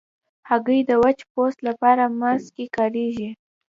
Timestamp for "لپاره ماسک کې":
1.67-2.65